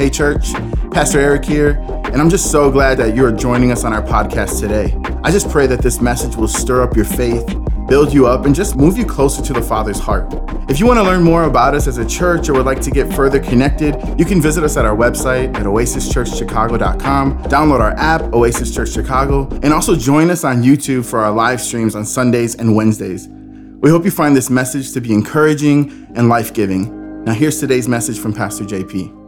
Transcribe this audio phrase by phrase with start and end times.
[0.00, 0.54] Hey, church,
[0.92, 1.72] Pastor Eric here,
[2.04, 4.96] and I'm just so glad that you're joining us on our podcast today.
[5.22, 7.46] I just pray that this message will stir up your faith,
[7.86, 10.32] build you up, and just move you closer to the Father's heart.
[10.70, 12.90] If you want to learn more about us as a church or would like to
[12.90, 18.22] get further connected, you can visit us at our website at oasischurchchicago.com, download our app,
[18.32, 22.54] Oasis Church Chicago, and also join us on YouTube for our live streams on Sundays
[22.54, 23.28] and Wednesdays.
[23.28, 27.22] We hope you find this message to be encouraging and life giving.
[27.24, 29.19] Now, here's today's message from Pastor JP.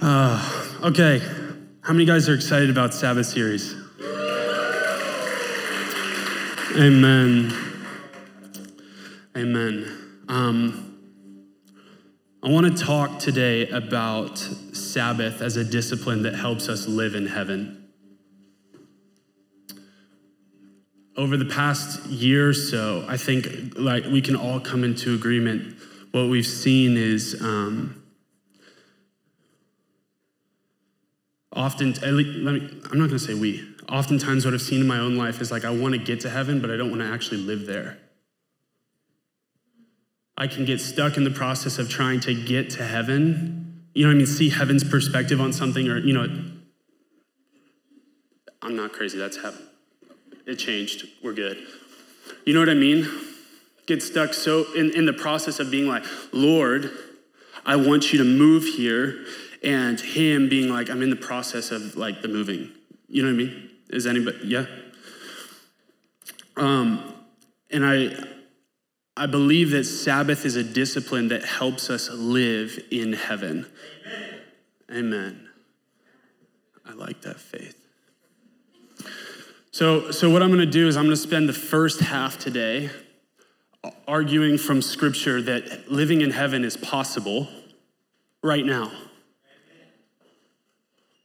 [0.00, 1.18] Uh, okay,
[1.80, 3.74] how many guys are excited about Sabbath series?
[6.76, 7.52] Amen.
[9.36, 10.22] Amen.
[10.28, 10.98] Um,
[12.44, 17.26] I want to talk today about Sabbath as a discipline that helps us live in
[17.26, 17.88] heaven.
[21.16, 25.76] Over the past year or so, I think like we can all come into agreement.
[26.12, 27.97] What we've seen is um,
[31.52, 33.66] often, let me, I'm not going to say we.
[33.88, 36.30] Oftentimes, what I've seen in my own life is like I want to get to
[36.30, 37.98] heaven, but I don't want to actually live there.
[40.36, 43.84] I can get stuck in the process of trying to get to heaven.
[43.94, 44.26] You know what I mean?
[44.26, 46.26] See heaven's perspective on something, or, you know,
[48.62, 49.18] I'm not crazy.
[49.18, 49.62] That's heaven.
[50.46, 51.06] It changed.
[51.22, 51.58] We're good.
[52.44, 53.08] You know what I mean?
[53.86, 56.90] Get stuck so in, in the process of being like, Lord,
[57.64, 59.24] I want you to move here
[59.62, 62.70] and him being like, I'm in the process of like the moving.
[63.08, 63.70] You know what I mean?
[63.90, 64.66] Is anybody, yeah?
[66.56, 67.14] Um,
[67.70, 68.10] and I,
[69.16, 73.66] I believe that Sabbath is a discipline that helps us live in heaven.
[74.90, 75.00] Amen.
[75.00, 75.48] Amen.
[76.86, 77.74] I like that faith.
[79.70, 82.38] So, so what I'm going to do is I'm going to spend the first half
[82.38, 82.90] today
[84.06, 87.48] arguing from Scripture that living in heaven is possible
[88.42, 88.90] right now.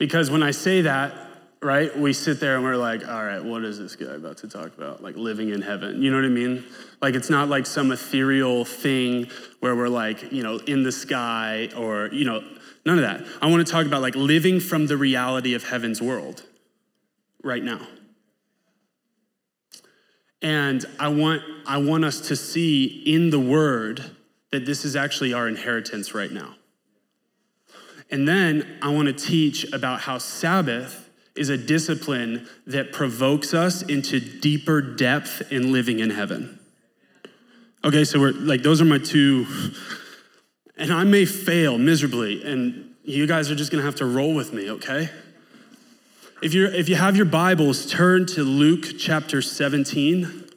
[0.04, 1.14] Because when I say that,
[1.62, 4.50] right, we sit there and we're like, all right, what is this guy about to
[4.50, 5.02] talk about?
[5.02, 6.02] Like living in heaven.
[6.02, 6.66] You know what I mean?
[7.02, 9.30] Like it's not like some ethereal thing
[9.62, 12.44] where we're like, you know, in the sky or, you know,
[12.86, 13.26] none of that.
[13.42, 16.44] I want to talk about like living from the reality of heaven's world
[17.42, 17.80] right now.
[20.42, 24.04] And I want, I want us to see in the word
[24.52, 26.56] that this is actually our inheritance right now.
[28.14, 33.82] And then I want to teach about how Sabbath is a discipline that provokes us
[33.82, 36.60] into deeper depth in living in heaven.
[37.84, 39.48] Okay, so we're like, those are my two,
[40.78, 44.54] and I may fail miserably, and you guys are just gonna have to roll with
[44.54, 45.10] me, okay?
[46.44, 50.50] If, you're, if you have your Bibles, turn to Luke chapter 17.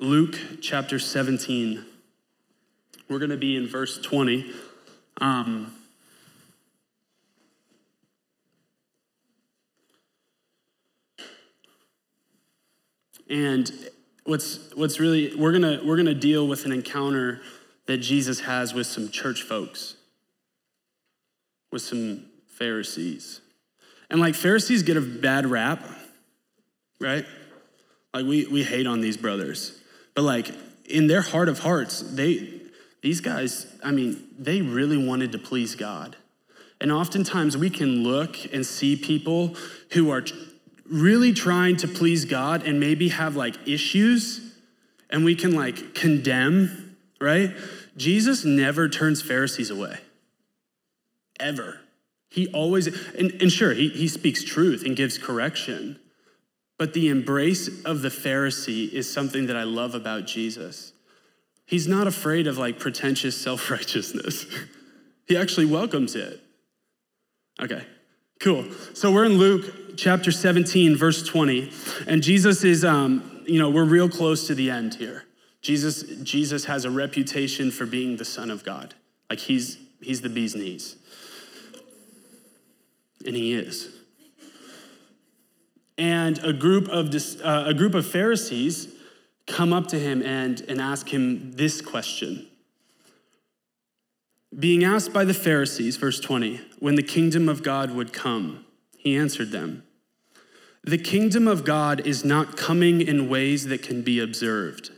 [0.00, 1.91] Luke chapter 17.
[3.12, 4.50] We're going to be in verse 20.
[5.18, 5.74] Um,
[13.28, 13.70] and
[14.24, 17.42] what's what's really we're gonna we're gonna deal with an encounter
[17.84, 19.96] that Jesus has with some church folks,
[21.70, 23.42] with some Pharisees.
[24.08, 25.84] And like Pharisees get a bad rap,
[26.98, 27.26] right?
[28.14, 29.78] Like we we hate on these brothers.
[30.14, 30.50] But like
[30.86, 32.61] in their heart of hearts, they
[33.02, 36.16] these guys, I mean, they really wanted to please God.
[36.80, 39.56] And oftentimes we can look and see people
[39.90, 40.24] who are
[40.88, 44.40] really trying to please God and maybe have like issues
[45.10, 47.54] and we can like condemn, right?
[47.96, 49.98] Jesus never turns Pharisees away,
[51.38, 51.80] ever.
[52.30, 56.00] He always, and, and sure, he, he speaks truth and gives correction,
[56.78, 60.91] but the embrace of the Pharisee is something that I love about Jesus.
[61.66, 64.46] He's not afraid of like pretentious self righteousness,
[65.26, 66.40] he actually welcomes it.
[67.60, 67.84] Okay,
[68.40, 68.64] cool.
[68.94, 71.70] So we're in Luke chapter 17, verse 20,
[72.06, 75.24] and Jesus is, um, you know, we're real close to the end here.
[75.60, 78.94] Jesus, Jesus has a reputation for being the Son of God.
[79.30, 80.96] Like he's, he's the bee's knees.
[83.24, 83.88] And he is.
[85.96, 87.14] And a group of,
[87.44, 88.91] uh, a group of Pharisees
[89.52, 92.48] come up to him and, and ask him this question.
[94.58, 98.64] Being asked by the Pharisees, verse 20, when the kingdom of God would come,
[98.96, 99.84] he answered them
[100.84, 104.90] The kingdom of God is not coming in ways that can be observed.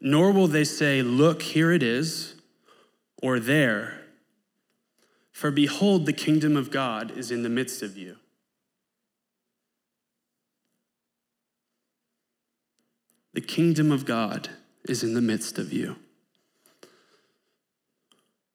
[0.00, 2.34] Nor will they say, Look, here it is,
[3.22, 4.00] or there.
[5.32, 8.16] For behold, the kingdom of God is in the midst of you.
[13.34, 14.50] The kingdom of God
[14.88, 15.96] is in the midst of you.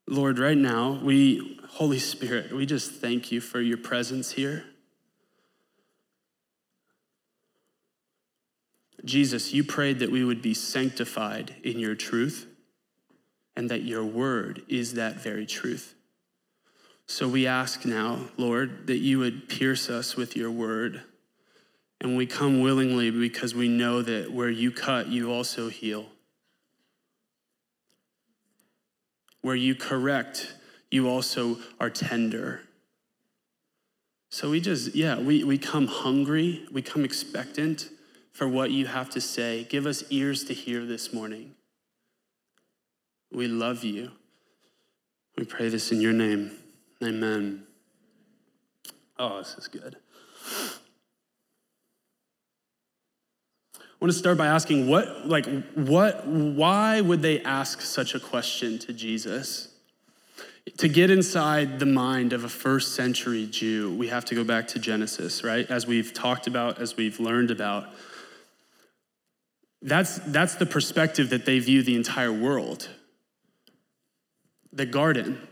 [0.08, 4.66] Lord, right now, we, Holy Spirit, we just thank you for your presence here.
[9.06, 12.48] Jesus, you prayed that we would be sanctified in your truth
[13.56, 15.94] and that your word is that very truth.
[17.06, 21.04] So we ask now, Lord, that you would pierce us with your word.
[22.04, 26.08] And we come willingly because we know that where you cut, you also heal.
[29.42, 30.54] Where you correct,
[30.92, 32.62] you also are tender.
[34.30, 37.90] So we just, yeah, we, we come hungry, we come expectant
[38.34, 39.66] for what you have to say.
[39.70, 41.56] Give us ears to hear this morning.
[43.32, 44.12] We love you.
[45.38, 46.52] We pray this in your name.
[47.02, 47.64] Amen.
[49.18, 49.96] Oh, this is good.
[50.56, 50.74] I
[54.04, 55.46] want to start by asking what, like,
[55.76, 59.70] what, why would they ask such a question to Jesus?
[60.80, 64.68] To get inside the mind of a first century Jew, we have to go back
[64.70, 65.66] to Genesis, right?
[65.72, 67.88] As we've talked about, as we've learned about.
[69.82, 72.90] That's, that's the perspective that they view the entire world.
[74.74, 75.48] The garden,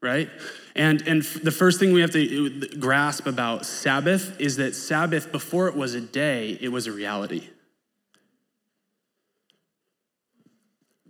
[0.00, 0.28] right?
[0.74, 5.30] And, and the first thing we have to uh, grasp about Sabbath is that Sabbath,
[5.30, 7.48] before it was a day, it was a reality.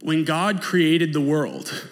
[0.03, 1.89] When God created the world,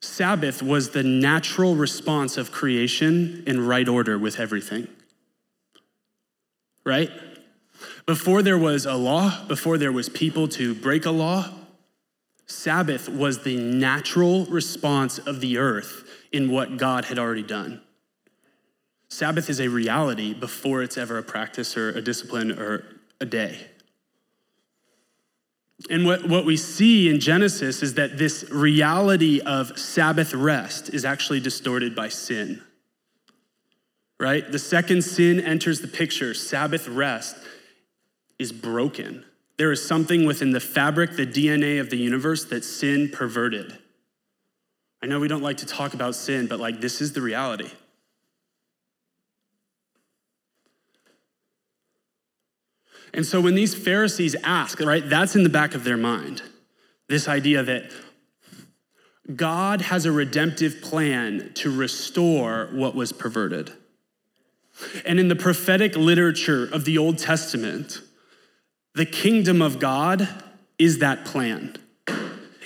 [0.00, 4.88] Sabbath was the natural response of creation in right order with everything.
[6.82, 7.10] Right?
[8.06, 11.50] Before there was a law, before there was people to break a law,
[12.46, 17.82] Sabbath was the natural response of the earth in what God had already done.
[19.08, 22.84] Sabbath is a reality before it's ever a practice or a discipline or
[23.20, 23.68] a day.
[25.90, 31.04] And what, what we see in Genesis is that this reality of Sabbath rest is
[31.04, 32.62] actually distorted by sin.
[34.20, 34.50] Right?
[34.50, 37.36] The second sin enters the picture, Sabbath rest
[38.38, 39.24] is broken.
[39.56, 43.78] There is something within the fabric, the DNA of the universe that sin perverted.
[45.02, 47.70] I know we don't like to talk about sin, but like this is the reality.
[53.14, 56.42] And so when these Pharisees ask, right, that's in the back of their mind.
[57.08, 57.92] This idea that
[59.34, 63.72] God has a redemptive plan to restore what was perverted.
[65.06, 68.00] And in the prophetic literature of the Old Testament,
[68.94, 70.28] the kingdom of God
[70.78, 71.76] is that plan.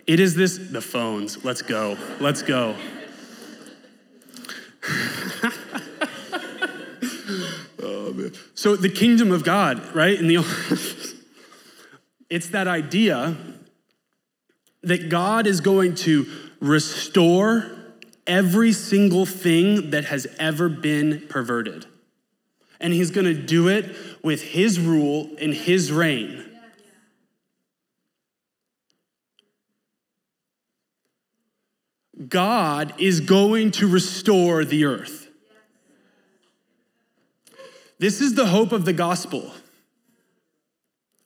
[0.06, 2.74] It is this, the phones, let's go, let's go.
[8.18, 10.18] oh, so the kingdom of God, right?
[10.18, 10.36] In the
[12.30, 13.36] it's that idea
[14.82, 16.26] that God is going to
[16.60, 17.70] restore
[18.26, 21.86] every single thing that has ever been perverted.
[22.80, 26.44] And he's going to do it with his rule and his reign.
[32.28, 35.27] God is going to restore the earth.
[37.98, 39.52] This is the hope of the gospel.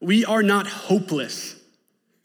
[0.01, 1.57] We are not hopeless.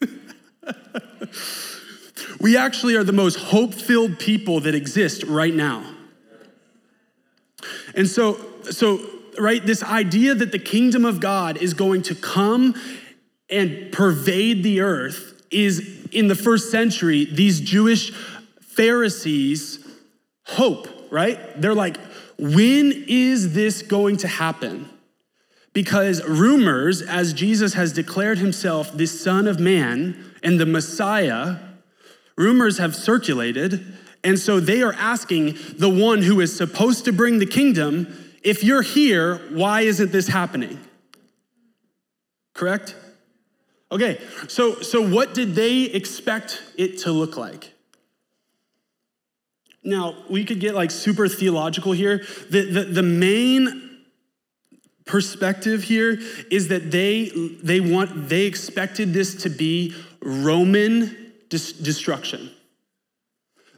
[2.40, 5.94] we actually are the most hope filled people that exist right now.
[7.94, 9.00] And so, so
[9.38, 9.64] right?
[9.64, 12.74] This idea that the kingdom of God is going to come
[13.50, 18.12] and pervade the earth is in the first century, these Jewish
[18.60, 19.78] Pharisees'
[20.44, 21.38] hope, right?
[21.60, 21.98] They're like,
[22.38, 24.88] when is this going to happen?
[25.72, 31.56] Because rumors, as Jesus has declared himself the Son of Man and the Messiah,
[32.36, 33.94] rumors have circulated.
[34.24, 38.62] And so they are asking the one who is supposed to bring the kingdom if
[38.64, 40.80] you're here, why isn't this happening?
[42.54, 42.96] Correct?
[43.90, 47.72] Okay, so, so what did they expect it to look like?
[49.88, 52.24] Now, we could get like super theological here.
[52.50, 54.04] The, the, the main
[55.04, 56.18] perspective here
[56.50, 57.30] is that they,
[57.62, 62.50] they, want, they expected this to be Roman dis- destruction.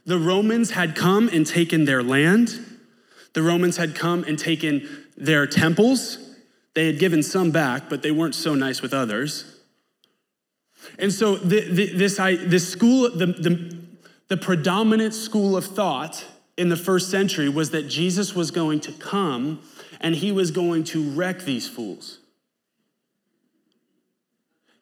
[0.05, 2.59] The Romans had come and taken their land
[3.33, 4.87] the Romans had come and taken
[5.17, 6.17] their temples.
[6.73, 9.59] They had given some back, but they weren't so nice with others.
[10.99, 13.80] And so the, the, this, I, this school, the, the,
[14.31, 16.23] the predominant school of thought
[16.55, 19.61] in the first century was that Jesus was going to come
[19.99, 22.19] and he was going to wreck these fools.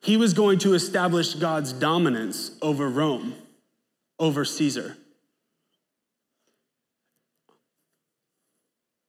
[0.03, 3.33] he was going to establish God's dominance over Rome,
[4.19, 4.95] over Caesar.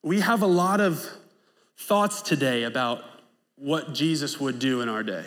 [0.02, 1.06] We have a lot of
[1.76, 3.04] thoughts today about
[3.56, 5.26] what Jesus would do in our day.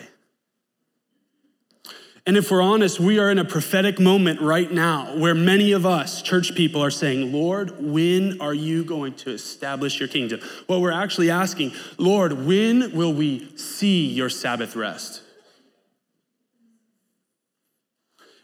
[2.26, 5.84] And if we're honest, we are in a prophetic moment right now where many of
[5.84, 10.40] us, church people, are saying, Lord, when are you going to establish your kingdom?
[10.66, 15.22] Well, we're actually asking, Lord, when will we see your Sabbath rest?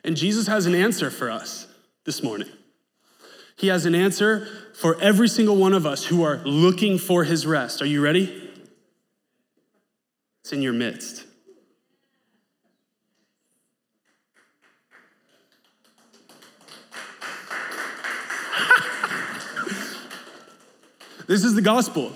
[0.04, 1.66] And Jesus has an answer for us
[2.04, 2.48] this morning.
[3.56, 7.46] He has an answer for every single one of us who are looking for his
[7.46, 7.80] rest.
[7.80, 8.50] Are you ready?
[10.42, 11.26] It's in your midst.
[21.30, 22.10] This is the gospel.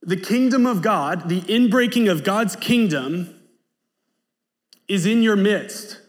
[0.00, 3.38] The kingdom of God, the inbreaking of God's kingdom,
[4.88, 6.00] is in your midst.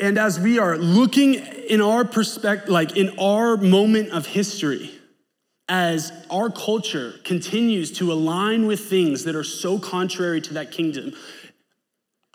[0.00, 4.90] And as we are looking in our perspective, like in our moment of history,
[5.68, 11.12] as our culture continues to align with things that are so contrary to that kingdom,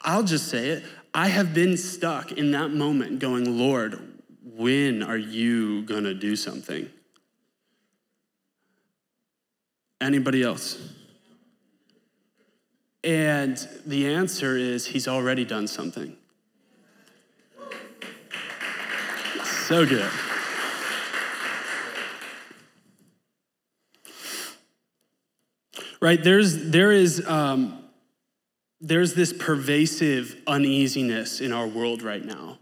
[0.03, 0.83] I'll just say it.
[1.13, 3.99] I have been stuck in that moment going, Lord,
[4.43, 6.89] when are you going to do something?
[9.99, 10.77] Anybody else?
[13.03, 16.15] And the answer is, He's already done something.
[19.43, 20.09] So good.
[25.99, 27.83] Right, there's, there is, um,
[28.81, 32.57] there's this pervasive uneasiness in our world right now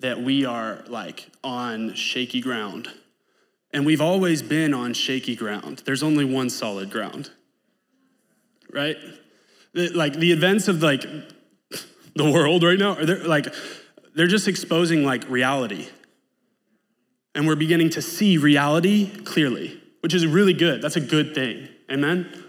[0.00, 2.88] that we are like on shaky ground.
[3.72, 5.82] And we've always been on shaky ground.
[5.84, 7.30] There's only one solid ground,
[8.72, 8.96] right?
[9.74, 11.02] Like the events of like
[12.14, 13.52] the world right now, are they're like,
[14.14, 15.88] they're just exposing like reality
[17.36, 20.80] and we're beginning to see reality clearly, which is really good.
[20.80, 21.68] That's a good thing.
[21.90, 22.45] Amen?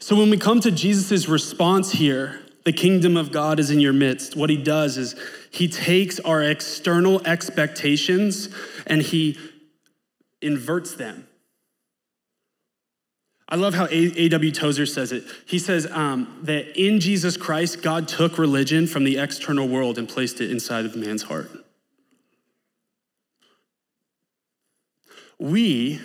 [0.00, 3.92] So when we come to Jesus' response here, the kingdom of God is in your
[3.92, 5.14] midst, what he does is
[5.50, 8.48] he takes our external expectations
[8.86, 9.38] and he
[10.40, 11.26] inverts them.
[13.48, 14.52] I love how A.W.
[14.52, 15.24] Tozer says it.
[15.46, 20.08] He says um, that in Jesus Christ, God took religion from the external world and
[20.08, 21.50] placed it inside of man's heart.
[25.38, 26.00] We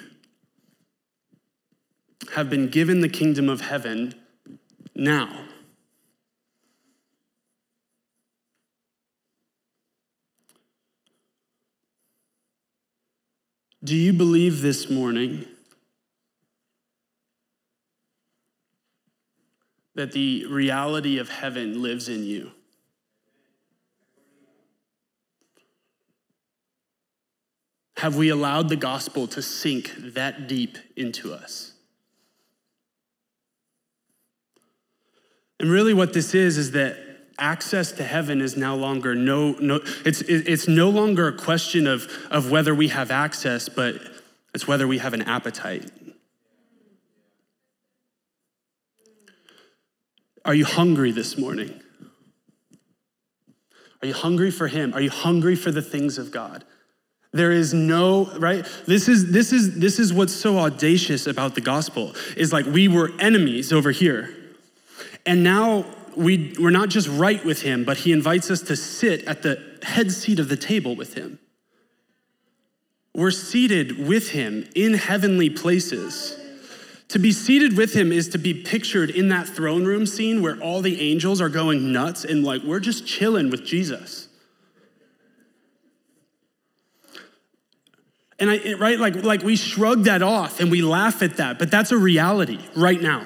[2.34, 4.16] have been given the kingdom of heaven
[4.96, 5.46] now.
[13.84, 15.46] Do you believe this morning
[19.94, 22.52] that the reality of heaven lives in you?
[27.98, 31.75] Have we allowed the gospel to sink that deep into us?
[35.66, 36.96] And really, what this is, is that
[37.40, 42.08] access to heaven is now longer no, no it's, it's no longer a question of,
[42.30, 43.96] of whether we have access, but
[44.54, 45.90] it's whether we have an appetite.
[50.46, 51.82] Are you hungry this morning?
[54.04, 54.94] Are you hungry for Him?
[54.94, 56.64] Are you hungry for the things of God?
[57.32, 58.68] There is no, right?
[58.86, 62.88] This is this is this is what's so audacious about the gospel is like we
[62.88, 64.45] were enemies over here.
[65.26, 69.24] And now we we're not just right with him, but he invites us to sit
[69.26, 71.40] at the head seat of the table with him.
[73.14, 76.38] We're seated with him in heavenly places.
[77.10, 80.60] To be seated with him is to be pictured in that throne room scene where
[80.60, 84.28] all the angels are going nuts and like we're just chilling with Jesus.
[88.38, 91.72] And I, right, like, like we shrug that off and we laugh at that, but
[91.72, 93.26] that's a reality right now.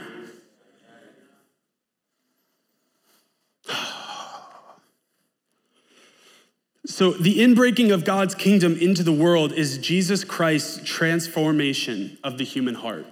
[6.90, 12.44] So, the inbreaking of God's kingdom into the world is Jesus Christ's transformation of the
[12.44, 13.06] human heart.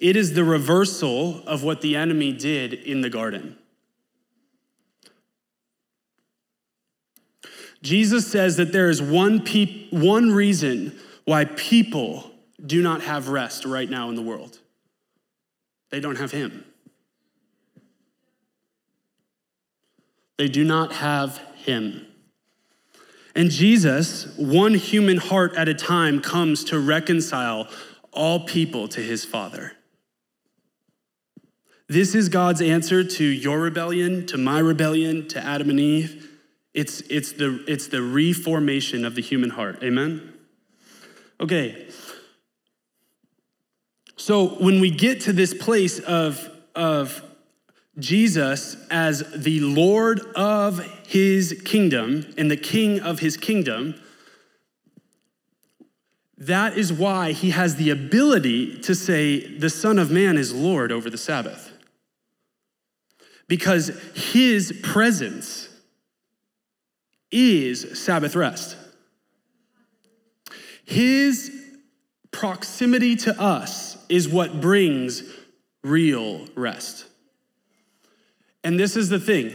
[0.00, 3.58] It is the reversal of what the enemy did in the garden.
[7.82, 9.44] Jesus says that there is one,
[9.90, 12.30] one reason why people
[12.64, 14.58] do not have rest right now in the world
[15.90, 16.64] they don't have Him.
[20.38, 22.06] They do not have Him.
[23.34, 27.68] And Jesus, one human heart at a time, comes to reconcile
[28.10, 29.72] all people to his Father.
[31.88, 36.30] This is God's answer to your rebellion, to my rebellion, to Adam and Eve.
[36.72, 39.82] It's, it's, the, it's the reformation of the human heart.
[39.82, 40.32] Amen?
[41.40, 41.88] Okay.
[44.16, 47.22] So when we get to this place of, of
[47.98, 53.94] Jesus as the Lord of his kingdom and the king of his kingdom,
[56.36, 60.92] that is why he has the ability to say, the Son of Man is Lord
[60.92, 61.72] over the Sabbath.
[63.48, 65.70] Because his presence
[67.30, 68.76] is Sabbath rest.
[70.84, 71.50] His
[72.30, 75.22] proximity to us is what brings
[75.82, 77.06] real rest.
[78.66, 79.54] And this is the thing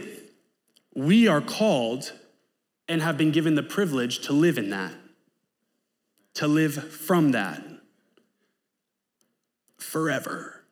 [0.94, 2.14] we are called
[2.88, 4.94] and have been given the privilege to live in that,
[6.36, 7.62] to live from that
[9.76, 10.64] forever.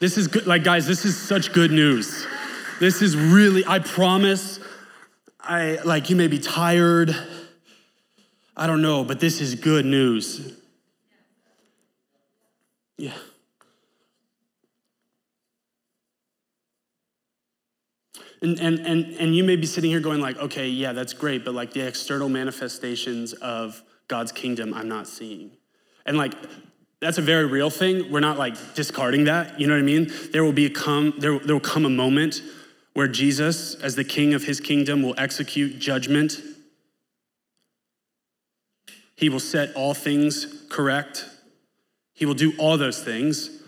[0.00, 2.26] This is good, like, guys, this is such good news.
[2.80, 4.58] This is really, I promise,
[5.38, 7.14] I like you may be tired.
[8.56, 10.56] I don't know, but this is good news.
[12.98, 13.12] Yeah.
[18.42, 21.44] And, and, and, and you may be sitting here going like, okay, yeah, that's great,
[21.44, 25.50] but like the external manifestations of God's kingdom, I'm not seeing.
[26.06, 26.32] And like,
[27.00, 28.10] that's a very real thing.
[28.10, 29.60] We're not like discarding that.
[29.60, 30.10] You know what I mean?
[30.32, 32.42] There will be a come, there, there will come a moment
[32.94, 36.40] where Jesus, as the king of his kingdom, will execute judgment.
[39.16, 41.26] He will set all things correct.
[42.14, 43.59] He will do all those things.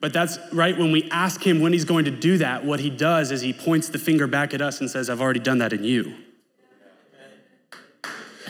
[0.00, 2.90] But that's right when we ask him when he's going to do that, what he
[2.90, 5.72] does is he points the finger back at us and says, I've already done that
[5.72, 6.14] in you.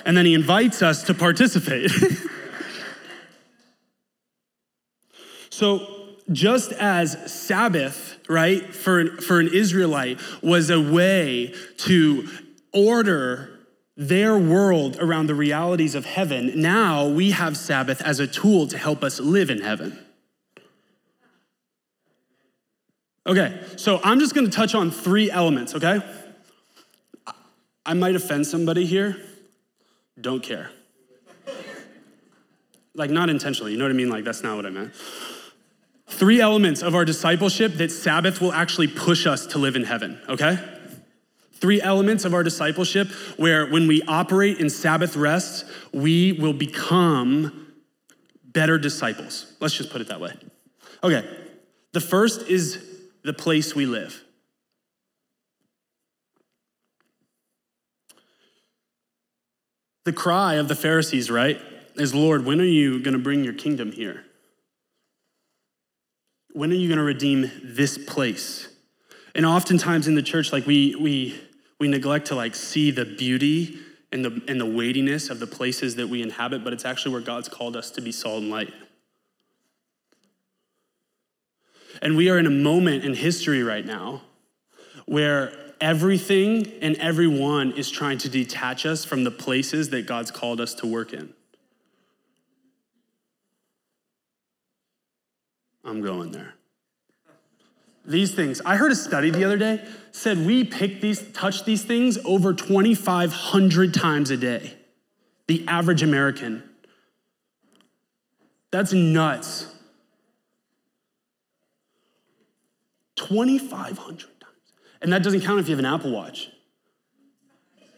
[0.05, 1.91] And then he invites us to participate.
[5.51, 5.95] so,
[6.31, 12.29] just as Sabbath, right, for an, for an Israelite was a way to
[12.73, 13.51] order
[13.97, 18.79] their world around the realities of heaven, now we have Sabbath as a tool to
[18.79, 19.99] help us live in heaven.
[23.29, 26.01] Okay, so I'm just gonna touch on three elements, okay?
[27.85, 29.19] I might offend somebody here.
[30.19, 30.71] Don't care.
[32.95, 34.09] Like, not intentionally, you know what I mean?
[34.09, 34.95] Like, that's not what I meant.
[36.07, 40.19] Three elements of our discipleship that Sabbath will actually push us to live in heaven,
[40.29, 40.59] okay?
[41.53, 47.75] Three elements of our discipleship where when we operate in Sabbath rest, we will become
[48.43, 49.53] better disciples.
[49.61, 50.33] Let's just put it that way.
[51.05, 51.29] Okay,
[51.93, 52.88] the first is
[53.23, 54.23] the place we live.
[60.05, 61.61] The cry of the Pharisees, right,
[61.97, 64.25] is Lord, when are you going to bring your kingdom here?
[66.53, 68.69] When are you going to redeem this place?
[69.35, 71.39] And oftentimes in the church, like we, we,
[71.79, 73.79] we neglect to like see the beauty
[74.11, 77.21] and the, and the weightiness of the places that we inhabit, but it's actually where
[77.21, 78.73] God's called us to be salt and light.
[82.01, 84.23] And we are in a moment in history right now
[85.07, 90.61] where everything and everyone is trying to detach us from the places that God's called
[90.61, 91.33] us to work in.
[95.85, 96.55] I'm going there.
[98.05, 101.85] These things, I heard a study the other day said we pick these, touch these
[101.85, 104.75] things over 2,500 times a day.
[105.47, 106.63] The average American.
[108.71, 109.75] That's nuts.
[113.19, 114.31] 2,500 times.
[115.03, 116.49] And that doesn't count if you have an Apple Watch.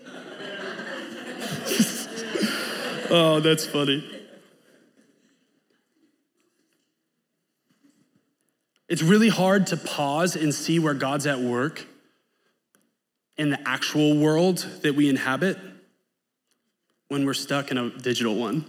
[3.10, 4.04] oh, that's funny.
[8.88, 11.86] It's really hard to pause and see where God's at work
[13.36, 15.56] in the actual world that we inhabit
[17.08, 18.64] when we're stuck in a digital one.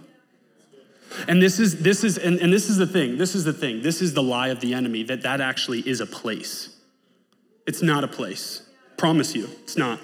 [1.28, 3.18] And this is this is and, and this is the thing.
[3.18, 3.82] This is the thing.
[3.82, 6.76] This is the lie of the enemy that that actually is a place.
[7.66, 8.62] It's not a place.
[8.96, 10.00] Promise you, it's not.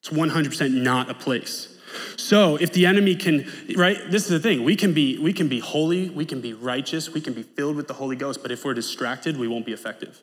[0.00, 1.78] It's 100% not a place.
[2.16, 4.62] So if the enemy can, right, this is the thing.
[4.62, 7.76] We can be we can be holy, we can be righteous, we can be filled
[7.76, 10.22] with the Holy Ghost, but if we're distracted, we won't be effective.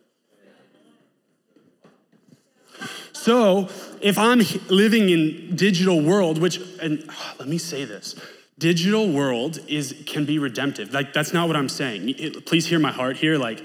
[3.13, 3.69] So
[4.01, 8.15] if I'm living in digital world, which and oh, let me say this,
[8.57, 10.93] digital world is can be redemptive.
[10.93, 12.09] Like that's not what I'm saying.
[12.09, 13.37] It, please hear my heart here.
[13.37, 13.63] Like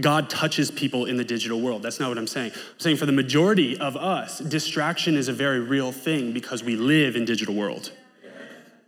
[0.00, 1.82] God touches people in the digital world.
[1.82, 2.52] That's not what I'm saying.
[2.54, 6.76] I'm saying for the majority of us, distraction is a very real thing because we
[6.76, 7.92] live in digital world.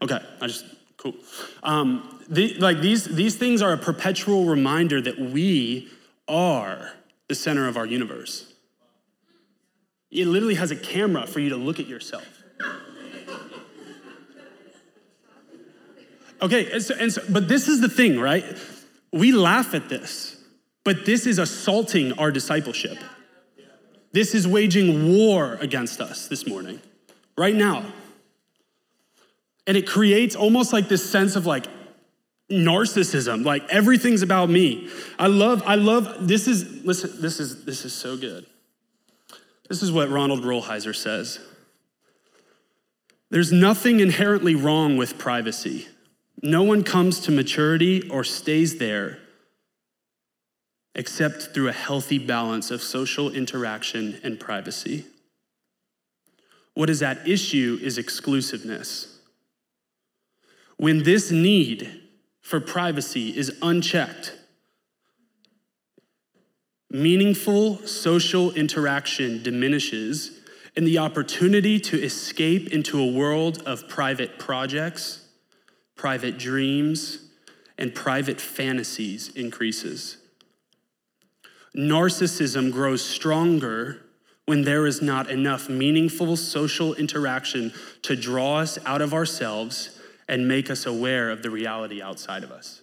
[0.00, 0.64] Okay, I just
[0.96, 1.14] cool.
[1.62, 5.90] Um, the, like these these things are a perpetual reminder that we
[6.28, 6.92] are
[7.28, 8.52] the center of our universe.
[10.10, 12.41] It literally has a camera for you to look at yourself.
[16.42, 18.44] Okay, and so, and so, but this is the thing, right?
[19.12, 20.36] We laugh at this,
[20.84, 22.98] but this is assaulting our discipleship.
[24.10, 26.80] This is waging war against us this morning,
[27.38, 27.84] right now.
[29.66, 31.66] And it creates almost like this sense of like
[32.50, 34.90] narcissism, like everything's about me.
[35.18, 38.44] I love, I love, this is, listen, this is, this is so good.
[39.68, 41.38] This is what Ronald Rolheiser says.
[43.30, 45.86] There's nothing inherently wrong with privacy.
[46.42, 49.18] No one comes to maturity or stays there
[50.94, 55.06] except through a healthy balance of social interaction and privacy.
[56.74, 59.18] What is at issue is exclusiveness.
[60.76, 62.00] When this need
[62.40, 64.34] for privacy is unchecked,
[66.90, 70.40] meaningful social interaction diminishes,
[70.74, 75.21] and the opportunity to escape into a world of private projects,
[76.02, 77.28] private dreams,
[77.78, 80.16] and private fantasies increases.
[81.76, 84.02] Narcissism grows stronger
[84.46, 90.48] when there is not enough meaningful social interaction to draw us out of ourselves and
[90.48, 92.82] make us aware of the reality outside of us.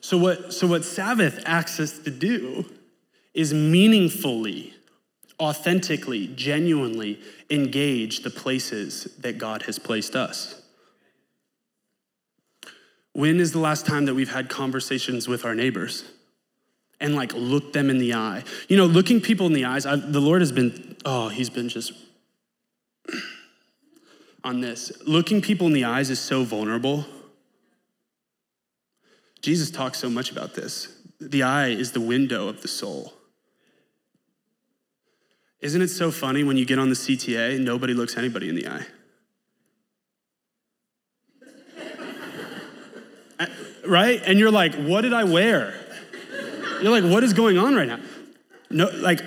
[0.00, 2.64] So, what, so what Sabbath asks us to do
[3.34, 4.75] is meaningfully,
[5.40, 7.20] authentically, genuinely
[7.50, 10.62] engage the places that God has placed us.
[13.12, 16.04] When is the last time that we've had conversations with our neighbors?
[17.00, 18.42] and like look them in the eye.
[18.68, 21.68] You know, looking people in the eyes, I've, the Lord has been, oh, he's been
[21.68, 21.92] just
[24.44, 24.92] on this.
[25.06, 27.04] Looking people in the eyes is so vulnerable.
[29.42, 30.88] Jesus talks so much about this.
[31.20, 33.12] The eye is the window of the soul.
[35.66, 38.68] Isn't it so funny when you get on the CTA, nobody looks anybody in the
[38.68, 38.86] eye?
[43.38, 43.46] Uh,
[43.86, 44.22] right?
[44.24, 45.74] And you're like, what did I wear?
[46.80, 47.98] You're like, what is going on right now?
[48.70, 49.20] No, like,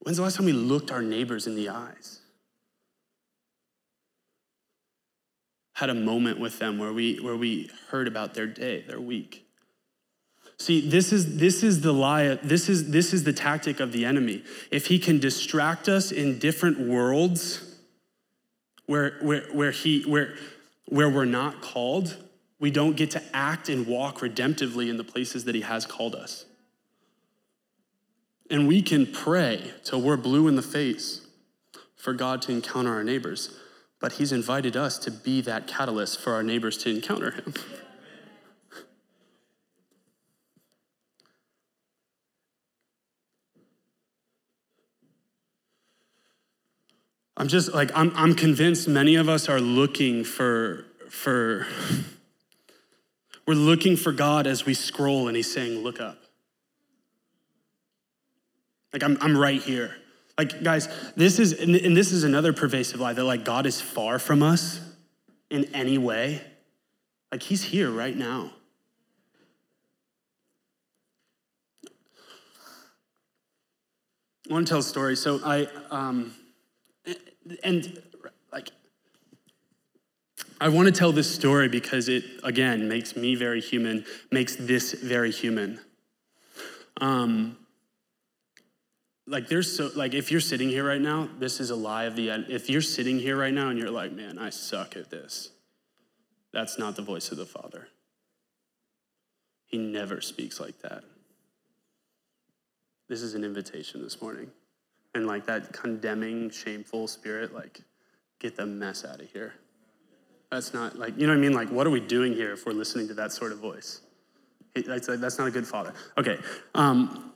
[0.00, 2.18] when's the last time we looked our neighbors in the eyes?
[5.74, 9.46] Had a moment with them where we, where we heard about their day, their week.
[10.60, 14.04] See, this is, this is the lie, this is, this is the tactic of the
[14.04, 14.44] enemy.
[14.70, 17.76] If he can distract us in different worlds
[18.84, 20.34] where, where, where, he, where,
[20.84, 22.14] where we're not called,
[22.58, 26.14] we don't get to act and walk redemptively in the places that He has called
[26.14, 26.44] us.
[28.50, 31.22] And we can pray till we're blue in the face
[31.96, 33.56] for God to encounter our neighbors,
[33.98, 37.54] but He's invited us to be that catalyst for our neighbors to encounter Him.
[47.40, 51.66] I'm just like, I'm, I'm convinced many of us are looking for, for,
[53.46, 56.18] we're looking for God as we scroll, and He's saying, Look up.
[58.92, 59.96] Like, I'm, I'm right here.
[60.36, 64.18] Like, guys, this is, and this is another pervasive lie that, like, God is far
[64.18, 64.78] from us
[65.48, 66.42] in any way.
[67.32, 68.52] Like, He's here right now.
[74.46, 75.16] I want to tell a story.
[75.16, 76.34] So, I, um,
[77.62, 78.02] and
[78.52, 78.70] like,
[80.60, 84.92] I want to tell this story because it, again, makes me very human, makes this
[84.92, 85.80] very human.
[87.00, 87.56] Um,
[89.26, 92.16] like there's so like if you're sitting here right now this is a lie of
[92.16, 95.08] the end if you're sitting here right now and you're like man i suck at
[95.08, 95.50] this
[96.52, 97.88] that's not the voice of the father.
[99.66, 101.04] He never speaks like that.
[103.08, 104.50] This is an invitation this morning
[105.14, 107.80] and like that condemning shameful spirit like
[108.38, 109.54] get the mess out of here
[110.50, 111.52] that's not like, you know what I mean?
[111.52, 114.00] Like, what are we doing here if we're listening to that sort of voice?
[114.74, 115.94] That's, like that's not a good father.
[116.18, 116.38] Okay.
[116.74, 117.32] Um,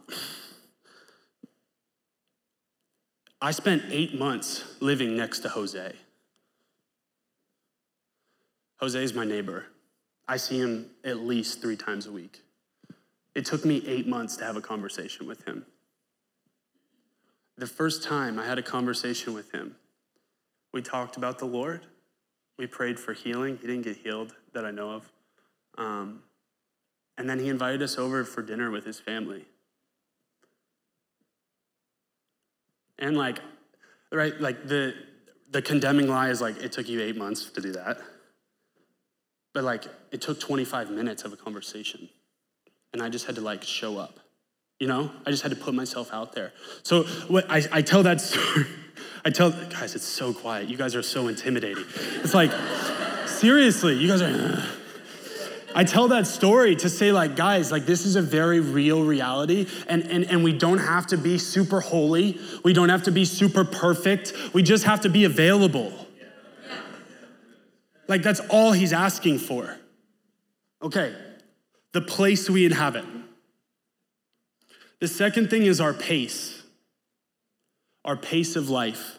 [3.41, 5.93] I spent eight months living next to Jose.
[8.81, 9.67] Jose is my neighbor.
[10.27, 12.41] I see him at least three times a week.
[13.35, 15.67] It took me eight months to have a conversation with him.
[17.57, 19.77] The first time I had a conversation with him,
[20.73, 21.87] We talked about the Lord.
[22.59, 23.59] We prayed for healing.
[23.61, 25.13] He didn't get healed that I know of.
[25.79, 26.23] Um,
[27.17, 29.45] and then he invited us over for dinner with his family.
[32.99, 33.39] And like,
[34.11, 34.95] right, like the
[35.51, 37.99] the condemning lie is like it took you eight months to do that.
[39.53, 42.09] But like it took 25 minutes of a conversation.
[42.93, 44.19] And I just had to like show up.
[44.79, 45.11] You know?
[45.25, 46.53] I just had to put myself out there.
[46.83, 48.67] So what I, I tell that story.
[49.25, 50.69] I tell guys, it's so quiet.
[50.69, 51.85] You guys are so intimidating.
[52.23, 52.51] It's like,
[53.27, 54.63] seriously, you guys are
[55.75, 59.67] I tell that story to say, like, guys, like this is a very real reality,
[59.89, 62.39] and, and, and we don't have to be super holy.
[62.63, 64.35] We don't have to be super perfect.
[64.53, 65.93] We just have to be available.
[68.07, 69.77] Like, that's all he's asking for.
[70.81, 71.15] Okay,
[71.93, 73.05] the place we inhabit.
[75.01, 76.63] The second thing is our pace,
[78.05, 79.19] our pace of life.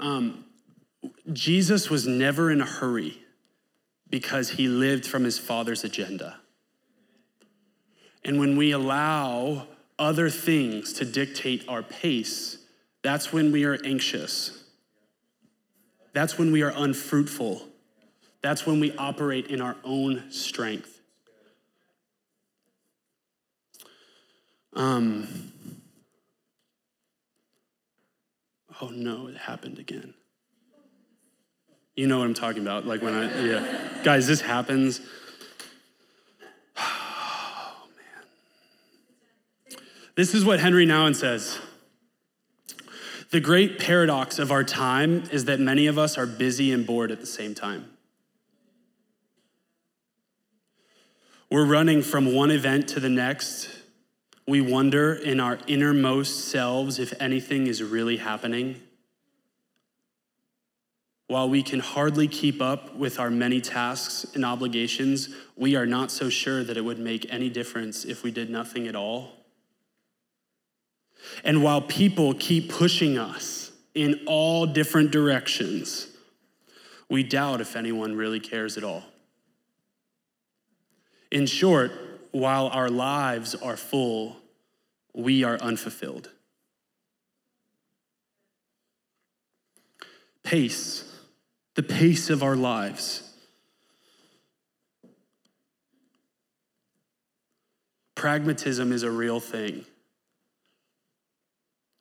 [0.00, 0.44] Um,
[1.32, 3.22] Jesus was never in a hurry
[4.10, 6.38] because he lived from his father's agenda.
[8.24, 9.66] And when we allow
[9.98, 12.58] other things to dictate our pace,
[13.02, 14.64] that's when we are anxious.
[16.12, 17.66] That's when we are unfruitful.
[18.42, 21.00] That's when we operate in our own strength.
[24.74, 25.52] Um,
[28.80, 30.14] oh no, it happened again.
[31.96, 32.86] You know what I'm talking about.
[32.86, 34.02] Like when I, yeah.
[34.04, 35.00] Guys, this happens.
[36.80, 37.88] Oh,
[39.70, 39.80] man.
[40.14, 41.58] This is what Henri Nouwen says.
[43.30, 47.10] The great paradox of our time is that many of us are busy and bored
[47.10, 47.97] at the same time.
[51.50, 53.70] We're running from one event to the next.
[54.46, 58.82] We wonder in our innermost selves if anything is really happening.
[61.26, 66.10] While we can hardly keep up with our many tasks and obligations, we are not
[66.10, 69.32] so sure that it would make any difference if we did nothing at all.
[71.44, 76.08] And while people keep pushing us in all different directions,
[77.08, 79.04] we doubt if anyone really cares at all.
[81.30, 81.92] In short,
[82.32, 84.36] while our lives are full,
[85.14, 86.30] we are unfulfilled.
[90.42, 91.04] Pace
[91.78, 93.22] the pace of our lives.
[98.16, 99.84] Pragmatism is a real thing.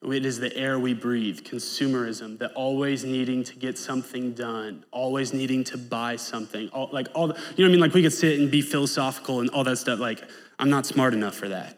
[0.09, 5.33] It is the air we breathe, consumerism, the always needing to get something done, always
[5.33, 6.69] needing to buy something.
[6.69, 7.79] All, like all, the, you know what I mean?
[7.81, 9.99] Like we could sit and be philosophical and all that stuff.
[9.99, 10.23] Like
[10.59, 11.77] I'm not smart enough for that.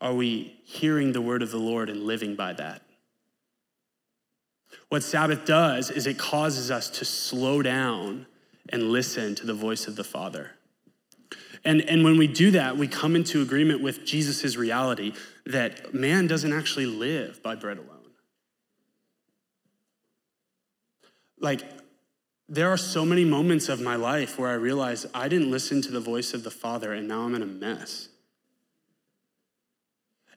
[0.00, 2.82] Are we hearing the word of the Lord and living by that?
[4.88, 8.26] What Sabbath does is it causes us to slow down
[8.70, 10.52] and listen to the voice of the Father.
[11.64, 15.12] And, and when we do that, we come into agreement with Jesus' reality
[15.46, 17.98] that man doesn't actually live by bread alone.
[21.40, 21.62] Like,
[22.48, 25.90] there are so many moments of my life where I realize I didn't listen to
[25.90, 28.08] the voice of the Father and now I'm in a mess.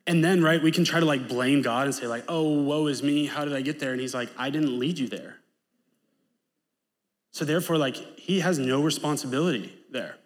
[0.08, 2.88] And then, right, we can try to like blame God and say, like, oh, woe
[2.88, 3.28] is me.
[3.28, 3.92] How did I get there?
[3.92, 5.38] And he's like, I didn't lead you there.
[7.32, 10.18] So therefore, like, he has no responsibility there.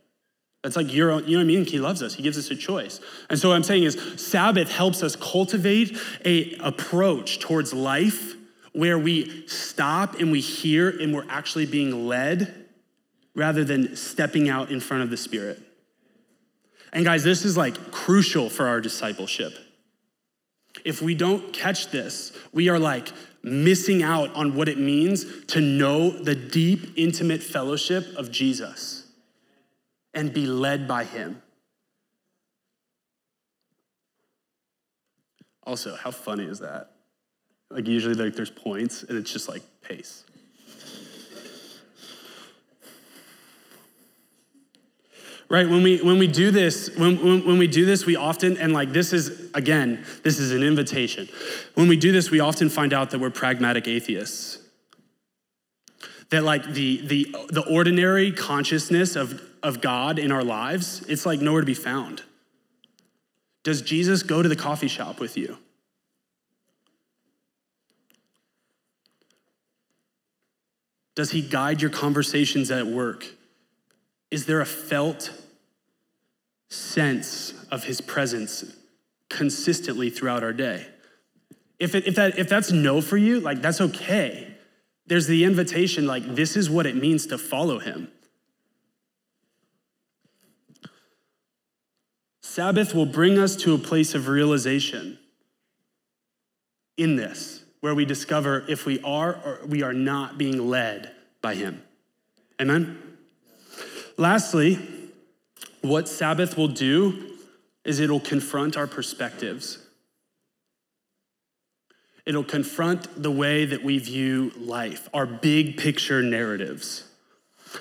[0.65, 1.63] That's like your own, you know what I mean?
[1.63, 2.15] He loves us.
[2.15, 2.99] He gives us a choice.
[3.29, 8.33] And so what I'm saying is Sabbath helps us cultivate a approach towards life
[8.73, 12.65] where we stop and we hear and we're actually being led
[13.35, 15.61] rather than stepping out in front of the Spirit.
[16.91, 19.53] And guys, this is like crucial for our discipleship.
[20.83, 23.09] If we don't catch this, we are like
[23.43, 28.94] missing out on what it means to know the deep, intimate fellowship of Jesus
[30.15, 31.41] and be led by him.
[35.63, 36.91] Also, how funny is that?
[37.69, 40.23] Like usually like there's points and it's just like pace.
[45.49, 48.57] right when we when we do this when, when, when, we do this we often
[48.57, 51.27] and like this is again this is an invitation
[51.75, 54.57] when we do this we often find out that we're pragmatic atheists
[56.31, 61.41] that like the the the ordinary consciousness of of god in our lives it's like
[61.41, 62.21] nowhere to be found
[63.63, 65.57] does jesus go to the coffee shop with you
[71.15, 73.25] does he guide your conversations at work
[74.31, 75.31] is there a felt
[76.69, 78.75] sense of his presence
[79.29, 80.87] consistently throughout our day.
[81.79, 84.55] If, it, if, that, if that's no for you, like that's okay.
[85.07, 88.11] There's the invitation, like, this is what it means to follow him.
[92.55, 95.19] Sabbath will bring us to a place of realization
[96.95, 101.53] in this, where we discover if we are or we are not being led by
[101.53, 101.83] him.
[102.61, 102.97] Amen?
[104.15, 104.79] Lastly,
[105.81, 107.35] what Sabbath will do
[107.83, 109.85] is it'll confront our perspectives.
[112.25, 117.03] It'll confront the way that we view life, our big picture narratives.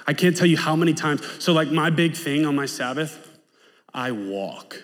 [0.08, 1.22] I can't tell you how many times.
[1.38, 3.33] So, like, my big thing on my Sabbath,
[3.94, 4.82] I walk.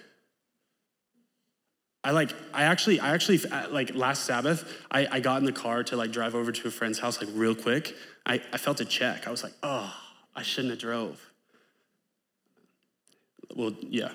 [2.03, 5.53] I like, I actually, I actually, uh, like last Sabbath, I, I got in the
[5.53, 7.95] car to like drive over to a friend's house, like real quick.
[8.25, 9.27] I, I felt a check.
[9.27, 9.95] I was like, oh,
[10.35, 11.21] I shouldn't have drove.
[13.55, 14.13] Well, yeah.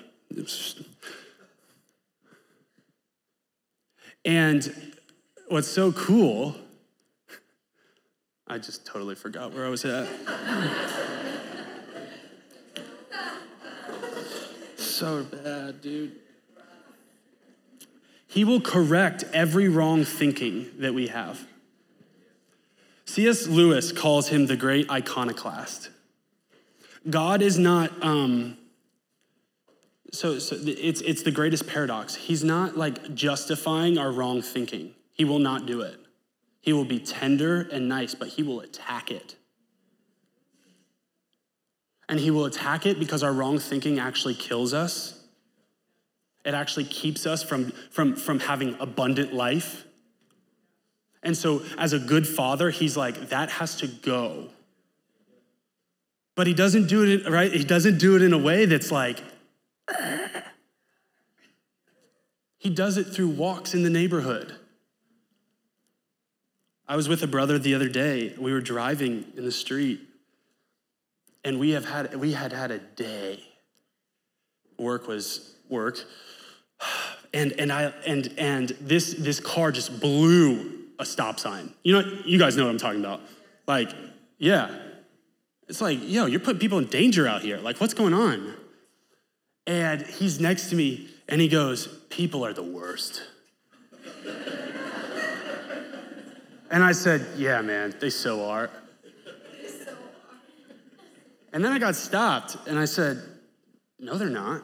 [4.24, 4.92] And
[5.48, 6.56] what's so cool,
[8.48, 10.08] I just totally forgot where I was at.
[14.96, 16.12] so bad, dude.
[18.26, 21.46] He will correct every wrong thinking that we have.
[23.04, 23.46] C.S.
[23.46, 25.90] Lewis calls him the great iconoclast.
[27.08, 28.56] God is not, um,
[30.12, 32.14] so, so it's, it's the greatest paradox.
[32.14, 34.94] He's not like justifying our wrong thinking.
[35.12, 36.00] He will not do it.
[36.62, 39.36] He will be tender and nice, but he will attack it.
[42.08, 45.20] And he will attack it because our wrong thinking actually kills us.
[46.44, 49.84] It actually keeps us from, from, from having abundant life.
[51.22, 54.48] And so, as a good father, he's like, that has to go.
[56.36, 57.52] But he doesn't do it, right?
[57.52, 59.20] He doesn't do it in a way that's like,
[62.58, 64.54] he does it through walks in the neighborhood.
[66.86, 68.34] I was with a brother the other day.
[68.38, 70.00] We were driving in the street,
[71.46, 73.42] and we have had we had had a day.
[74.78, 76.04] Work was work,
[77.32, 81.72] and and I and and this this car just blew a stop sign.
[81.84, 83.20] You know, you guys know what I'm talking about.
[83.66, 83.92] Like,
[84.38, 84.76] yeah,
[85.68, 87.58] it's like, yo, you're putting people in danger out here.
[87.58, 88.54] Like, what's going on?
[89.66, 93.22] And he's next to me, and he goes, people are the worst.
[96.70, 98.70] And I said, Yeah, man, they so are.
[101.56, 103.22] And then I got stopped and I said,
[103.98, 104.60] No, they're not.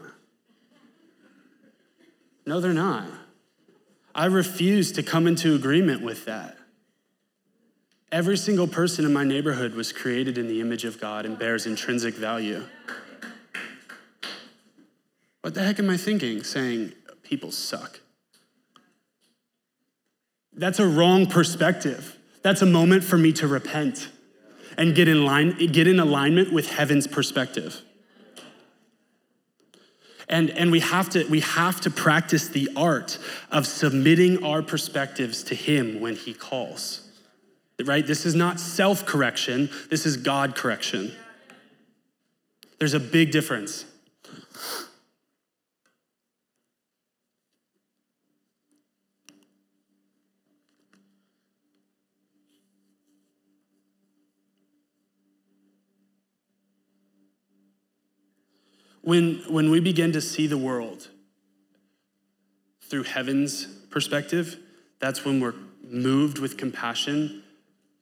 [2.44, 3.08] No, they're not.
[4.14, 6.58] I refuse to come into agreement with that.
[8.12, 11.64] Every single person in my neighborhood was created in the image of God and bears
[11.64, 12.62] intrinsic value.
[15.40, 18.00] What the heck am I thinking saying people suck?
[20.52, 22.18] That's a wrong perspective.
[22.42, 24.10] That's a moment for me to repent
[24.76, 27.82] and get in line, get in alignment with heaven's perspective.
[30.28, 33.18] And, and we, have to, we have to practice the art
[33.50, 37.06] of submitting our perspectives to Him when He calls.
[37.84, 38.06] Right?
[38.06, 41.12] This is not self correction, this is God correction.
[42.78, 43.84] There's a big difference.
[59.02, 61.08] When, when we begin to see the world
[62.82, 64.56] through heaven's perspective,
[65.00, 67.42] that's when we're moved with compassion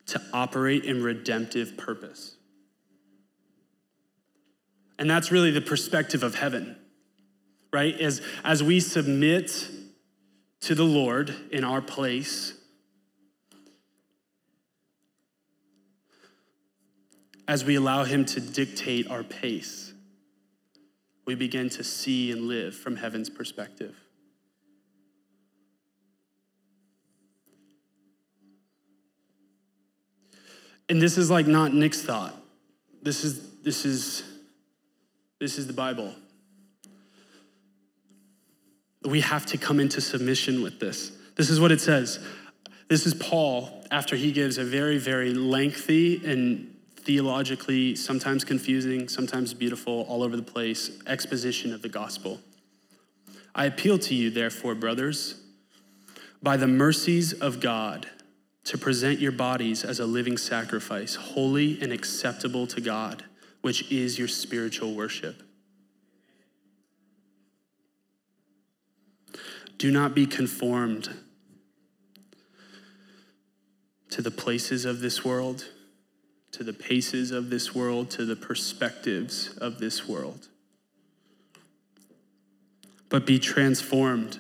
[0.07, 2.37] to operate in redemptive purpose.
[4.99, 6.77] And that's really the perspective of heaven,
[7.73, 7.99] right?
[7.99, 9.69] As, as we submit
[10.61, 12.53] to the Lord in our place,
[17.49, 19.90] as we allow Him to dictate our pace
[21.31, 23.95] we begin to see and live from heaven's perspective.
[30.89, 32.35] And this is like not Nick's thought.
[33.01, 34.25] This is this is
[35.39, 36.13] this is the Bible.
[39.05, 41.13] We have to come into submission with this.
[41.37, 42.19] This is what it says.
[42.89, 46.70] This is Paul after he gives a very, very lengthy and
[47.11, 52.39] theologically, sometimes confusing, sometimes beautiful, all over the place exposition of the gospel.
[53.53, 55.35] I appeal to you, therefore, brothers,
[56.41, 58.09] by the mercies of God,
[58.63, 63.25] to present your bodies as a living sacrifice, holy and acceptable to God,
[63.61, 65.43] which is your spiritual worship.
[69.79, 71.09] Do not be conformed
[74.11, 75.65] to the places of this world,
[76.53, 80.49] to the paces of this world, to the perspectives of this world.
[83.09, 84.39] But be transformed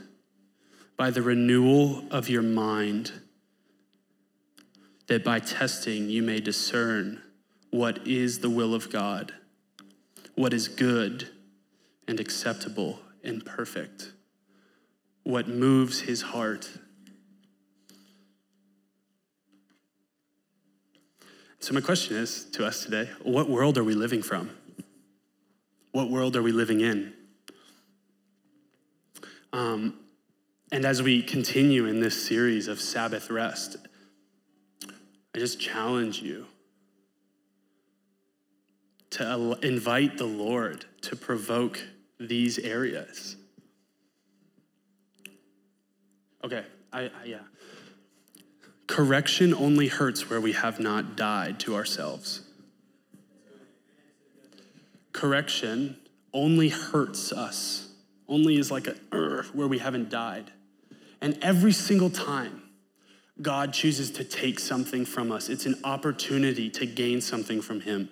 [0.96, 3.12] by the renewal of your mind,
[5.06, 7.22] that by testing you may discern
[7.70, 9.32] what is the will of God,
[10.34, 11.30] what is good
[12.06, 14.12] and acceptable and perfect,
[15.22, 16.68] what moves his heart.
[21.62, 24.50] So, my question is to us today what world are we living from?
[25.92, 27.12] What world are we living in?
[29.52, 30.00] Um,
[30.72, 33.76] and as we continue in this series of Sabbath rest,
[35.34, 36.46] I just challenge you
[39.10, 41.78] to invite the Lord to provoke
[42.18, 43.36] these areas.
[46.42, 47.38] Okay, I, I, yeah.
[48.90, 52.40] Correction only hurts where we have not died to ourselves.
[55.12, 55.96] Correction
[56.34, 57.92] only hurts us,
[58.26, 58.96] only is like a
[59.52, 60.50] where we haven't died.
[61.20, 62.62] And every single time
[63.40, 68.08] God chooses to take something from us, it's an opportunity to gain something from Him.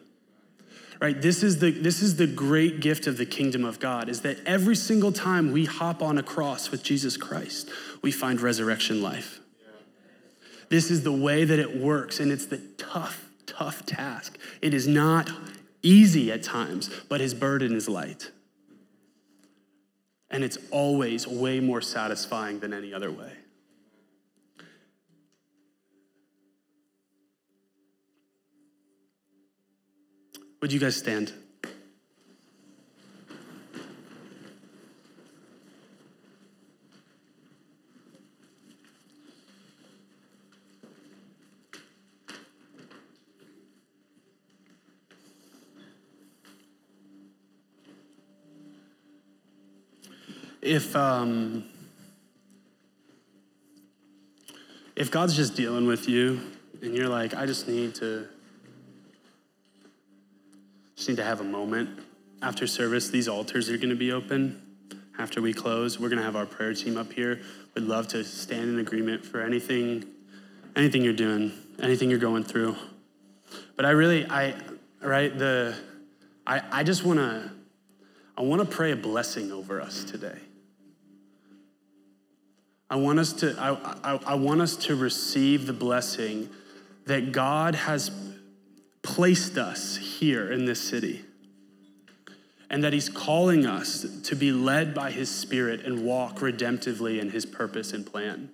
[1.00, 1.20] Right?
[1.20, 4.38] This is the this is the great gift of the kingdom of God is that
[4.46, 7.68] every single time we hop on a cross with Jesus Christ,
[8.00, 9.40] we find resurrection life.
[10.68, 14.38] This is the way that it works and it's the tough tough task.
[14.62, 15.30] It is not
[15.82, 18.30] easy at times, but his burden is light.
[20.30, 23.32] And it's always way more satisfying than any other way.
[30.60, 31.32] Would you guys stand?
[50.68, 51.64] If um,
[54.94, 56.40] if God's just dealing with you
[56.82, 58.28] and you're like, I just need to
[60.94, 62.00] just need to have a moment
[62.42, 63.08] after service.
[63.08, 64.60] These altars are going to be open
[65.18, 65.98] after we close.
[65.98, 67.40] We're going to have our prayer team up here.
[67.74, 70.04] We'd love to stand in agreement for anything,
[70.76, 72.76] anything you're doing, anything you're going through.
[73.74, 74.54] But I really, I
[75.00, 75.74] right the,
[76.46, 77.50] I I just want to,
[78.36, 80.38] I want to pray a blessing over us today.
[82.90, 86.48] I want us to, I, I, I want us to receive the blessing
[87.06, 88.10] that God has
[89.02, 91.24] placed us here in this city
[92.70, 97.30] and that he's calling us to be led by his spirit and walk redemptively in
[97.30, 98.50] his purpose and plan.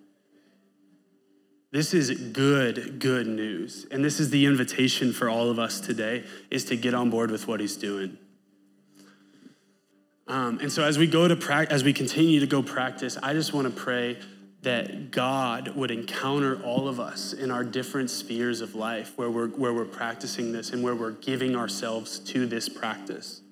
[1.72, 3.87] This is good, good news.
[3.91, 7.32] And this is the invitation for all of us today is to get on board
[7.32, 8.16] with what he's doing.
[10.27, 13.35] Um, and so as we go to practice, as we continue to go practice, I
[13.35, 14.18] just want to pray
[14.62, 19.49] that God would encounter all of us in our different spheres of life where we're,
[19.49, 23.43] where we're practicing this and where we're giving ourselves to this practice.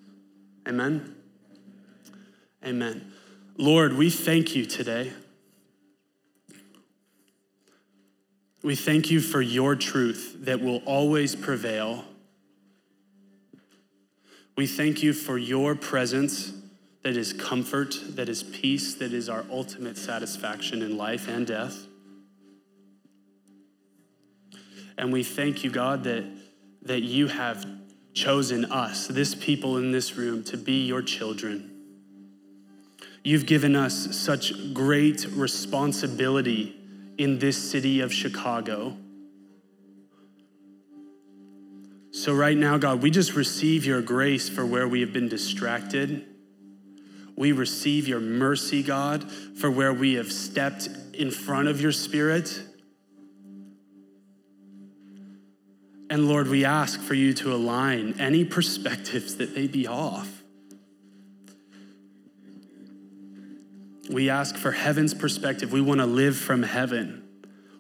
[0.67, 1.15] Amen?
[2.65, 3.13] Amen.
[3.59, 5.13] Lord, we thank you today.
[8.63, 12.07] We thank you for your truth that will always prevail.
[14.57, 16.53] We thank you for your presence
[17.03, 21.87] that is comfort, that is peace, that is our ultimate satisfaction in life and death.
[24.97, 26.25] And we thank you, God, that,
[26.83, 27.67] that you have
[28.15, 31.71] chosen us, this people in this room, to be your children.
[33.25, 36.77] You've given us such great responsibility
[37.19, 38.97] in this city of Chicago.
[42.11, 46.27] So, right now, God, we just receive your grace for where we have been distracted
[47.37, 52.63] we receive your mercy, God, for where we have stepped in front of your spirit.
[56.11, 60.43] And Lord, we ask for you to align any perspectives that may be off.
[64.11, 65.73] We ask for heaven's perspective.
[65.73, 67.23] We want to live from heaven.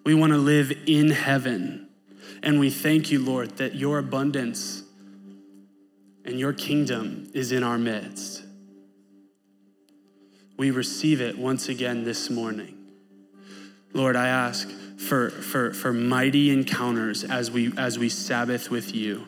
[0.05, 1.89] We want to live in heaven.
[2.43, 4.83] And we thank you, Lord, that your abundance
[6.25, 8.45] and your kingdom is in our midst
[10.57, 12.79] we receive it once again this morning.
[13.93, 19.27] Lord, I ask for, for, for mighty encounters as we, as we Sabbath with you,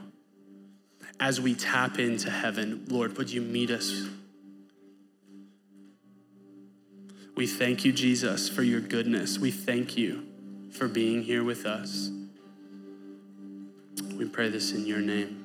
[1.21, 2.85] as we tap into heaven.
[2.89, 4.09] Lord, would you meet us?
[7.37, 9.39] We thank you, Jesus, for your goodness.
[9.39, 10.25] We thank you
[10.71, 12.11] for being here with us.
[14.17, 15.41] We pray this in your name.